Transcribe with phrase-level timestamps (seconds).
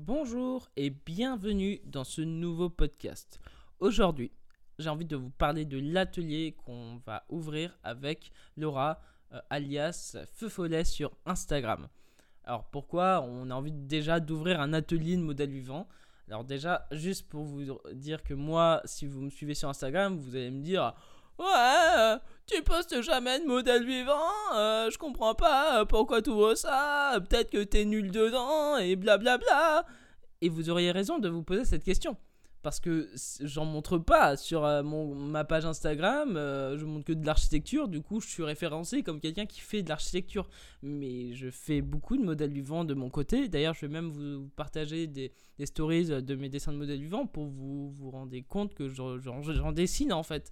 [0.00, 3.38] Bonjour et bienvenue dans ce nouveau podcast.
[3.78, 4.32] Aujourd'hui,
[4.80, 9.00] j'ai envie de vous parler de l'atelier qu'on va ouvrir avec Laura,
[9.32, 11.86] euh, alias Feu Follet sur Instagram.
[12.42, 15.86] Alors pourquoi on a envie déjà d'ouvrir un atelier de modèle vivant?
[16.26, 20.34] Alors déjà, juste pour vous dire que moi, si vous me suivez sur Instagram, vous
[20.34, 20.92] allez me dire
[21.38, 21.46] Ouais,
[21.98, 26.54] euh, tu postes jamais de modèle vivant, euh, je comprends pas euh, pourquoi tu vois
[26.54, 29.84] ça, peut-être que t'es nul dedans, et blablabla.
[30.42, 32.16] Et vous auriez raison de vous poser cette question.
[32.62, 37.88] Parce que j'en montre pas sur mon, ma page Instagram, je montre que de l'architecture,
[37.88, 40.48] du coup je suis référencé comme quelqu'un qui fait de l'architecture.
[40.82, 43.48] Mais je fais beaucoup de modèles vivants de mon côté.
[43.50, 47.26] D'ailleurs, je vais même vous partager des, des, stories de mes dessins de modèles vivants
[47.26, 50.50] pour vous vous rendre compte que j'en dessine en fait.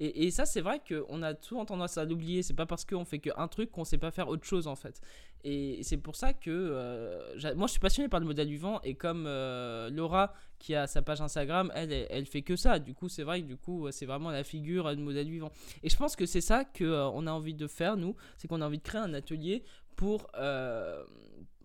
[0.00, 2.42] Et, ça, c'est vrai qu'on a souvent tendance à l'oublier.
[2.42, 5.00] C'est pas parce qu'on fait qu'un truc qu'on sait pas faire autre chose en fait.
[5.44, 8.80] Et c'est pour ça que euh, moi, je suis passionné par le modèle vivant.
[8.82, 12.78] Et comme euh, Laura, qui a sa page Instagram, elle, elle, fait que ça.
[12.78, 15.52] Du coup, c'est vrai que du coup, c'est vraiment la figure du modèle vivant.
[15.84, 18.16] Et je pense que c'est ça qu'on euh, on a envie de faire, nous.
[18.38, 19.62] C'est qu'on a envie de créer un atelier
[19.94, 20.26] pour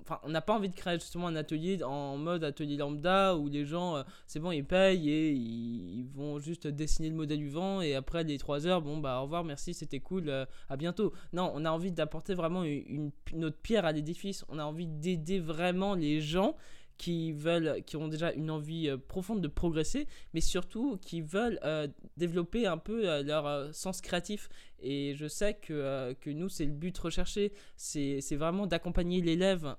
[0.08, 3.50] enfin, on n'a pas envie de créer justement un atelier en mode atelier lambda où
[3.50, 5.32] les gens, euh, c'est bon, ils payent et
[6.18, 9.24] vont juste dessiner le modèle du vent et après les 3 heures, bon bah au
[9.24, 11.14] revoir, merci, c'était cool, euh, à bientôt.
[11.32, 14.44] Non, on a envie d'apporter vraiment une, notre pierre à l'édifice.
[14.50, 16.56] On a envie d'aider vraiment les gens
[16.98, 21.60] qui veulent, qui ont déjà une envie euh, profonde de progresser, mais surtout qui veulent
[21.64, 21.88] euh,
[22.18, 24.50] développer un peu leur sens créatif.
[24.80, 29.76] Et je sais que, que nous, c'est le but recherché, c'est vraiment d'accompagner l'élève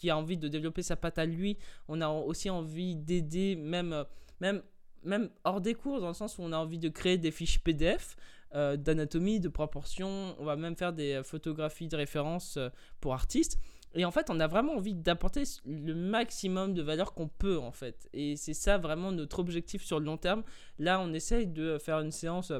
[0.00, 1.58] qui a envie de développer sa patte à lui.
[1.86, 4.04] On a aussi envie d'aider, même,
[4.40, 4.62] même,
[5.04, 7.60] même hors des cours, dans le sens où on a envie de créer des fiches
[7.60, 8.16] PDF.
[8.52, 12.58] d'anatomie, de proportion, on va même faire des photographies de référence
[13.00, 13.58] pour artistes.
[13.94, 17.72] Et en fait, on a vraiment envie d'apporter le maximum de valeur qu'on peut, en
[17.72, 18.08] fait.
[18.12, 20.42] Et c'est ça vraiment notre objectif sur le long terme.
[20.78, 22.52] Là, on essaye de faire une séance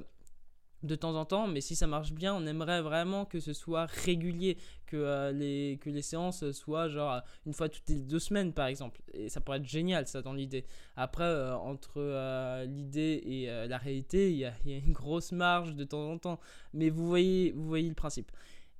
[0.82, 3.86] de temps en temps, mais si ça marche bien, on aimerait vraiment que ce soit
[3.86, 8.52] régulier, que, euh, les, que les séances soient genre une fois toutes les deux semaines
[8.52, 9.00] par exemple.
[9.12, 10.64] Et ça pourrait être génial ça dans l'idée.
[10.96, 15.32] Après, euh, entre euh, l'idée et la réalité, il y, a, y, a une grosse
[15.32, 16.40] marge de temps en temps.
[16.72, 18.30] Mais vous voyez, vous voyez le principe.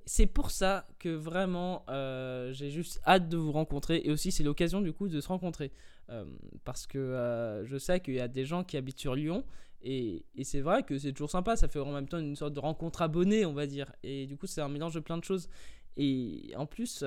[0.05, 4.43] C'est pour ça que vraiment euh, j'ai juste hâte de vous rencontrer et aussi c'est
[4.43, 5.71] l'occasion du coup de se rencontrer
[6.09, 6.25] euh,
[6.65, 9.45] parce que euh, je sais qu'il y a des gens qui habitent sur Lyon
[9.83, 12.59] et, c'est vrai que c'est toujours sympa, ça fait en même temps une sorte de
[12.59, 15.49] rencontre abonnée on va dire et du coup c'est un mélange de plein de choses
[15.97, 17.03] et en plus,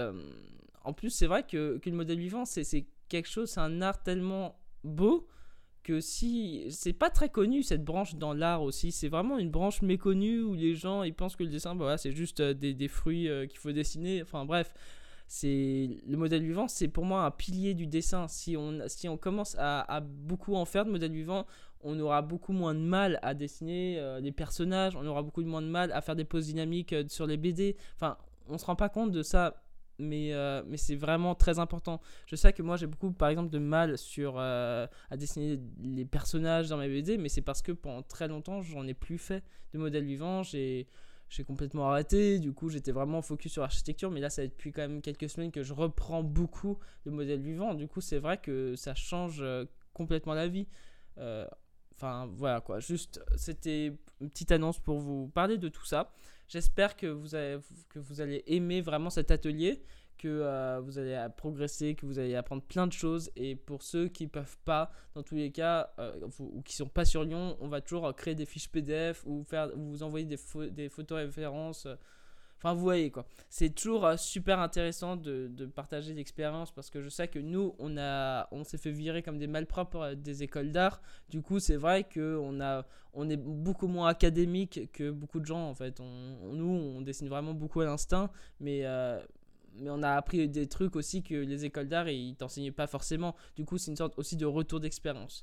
[0.85, 4.03] en plus c'est vrai que, que, le modèle vivant c'est quelque chose, c'est un art
[4.03, 5.29] tellement beau
[5.85, 9.83] que si c'est pas très connu cette branche dans l'art aussi, c'est vraiment une branche
[9.83, 12.89] méconnue où les gens ils pensent que le dessin bah, c'est juste euh, des, des
[12.89, 14.23] fruits euh, qu'il faut dessiner.
[14.23, 14.73] Enfin bref,
[15.43, 18.27] le modèle vivant, c'est pour moi un pilier du dessin.
[18.29, 21.47] Si on si on commence à, à, beaucoup en faire de modèle vivant,
[21.85, 25.63] on aura beaucoup moins de mal à dessiner euh, les personnages, on aura beaucoup moins
[25.63, 27.77] de mal à faire des poses dynamiques sur les BD.
[27.95, 28.17] Enfin,
[28.49, 29.65] on se rend pas compte de ça
[29.99, 32.01] mais, euh, mais c'est vraiment très important.
[32.27, 36.05] Je sais que moi j'ai beaucoup par exemple de mal sur euh, à dessiner les
[36.05, 39.43] personnages dans mes BD, mais c'est parce que pendant très longtemps j'en ai plus fait
[39.73, 40.87] de modèles vivants, j'ai
[41.31, 44.73] j'ai complètement arrêté, du coup j'étais vraiment focus sur l'architecture, mais là ça fait depuis
[44.73, 48.39] quand même quelques semaines que je reprends beaucoup de modèles vivants, du coup c'est vrai
[48.39, 50.67] que ça change euh, complètement la vie.
[51.97, 56.13] Enfin voilà quoi, juste c'était une petite annonce pour vous parler de tout ça.
[56.49, 57.31] J'espère que vous,
[57.89, 59.83] que vous allez aimer vraiment cet atelier,
[60.19, 63.31] que euh, vous allez progresser, que vous allez apprendre plein de choses.
[63.37, 66.87] Et pour ceux qui ne peuvent pas, dans tous les cas, euh, ou qui ne
[66.87, 70.27] sont pas sur Lyon, on va toujours créer des fiches PDF ou, faire, vous envoyer
[70.27, 70.39] des,
[70.71, 71.87] des photos références.
[72.65, 73.27] Enfin, vous voyez quoi.
[73.51, 77.75] C'est toujours euh, super intéressant de, de partager l'expérience parce que je sais que nous,
[77.79, 81.03] on, s'est fait virer comme des malpropres euh, des écoles d'art.
[81.29, 82.59] Du coup, c'est vrai qu'on
[83.13, 86.01] on est beaucoup moins académique que beaucoup de gens en fait.
[86.01, 88.31] On, nous, on dessine vraiment beaucoup à l'instinct,
[88.61, 88.81] mais.
[88.85, 89.23] Euh,
[89.77, 93.35] mais on a appris des trucs aussi que les écoles d'art ils t'enseignaient pas forcément.
[93.57, 95.43] Du coup, c'est une sorte aussi de retour d'expérience.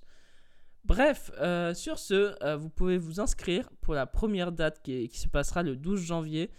[0.86, 1.32] Bref,
[1.76, 6.00] sur ce, vous pouvez vous inscrire pour la première date qui se passera le 12
[6.00, 6.50] janvier.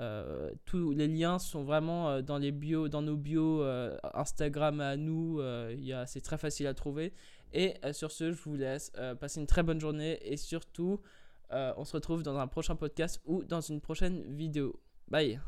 [0.00, 4.80] Euh, tous les liens sont vraiment euh, dans les bios, dans nos bios euh, Instagram
[4.80, 5.40] à nous.
[6.06, 7.12] c'est très facile à trouver.
[7.52, 11.00] Et sur ce, je vous laisse passer une très bonne journée et surtout,
[11.50, 14.80] on se retrouve dans un prochain podcast ou dans une prochaine vidéo.
[15.08, 15.40] Bye.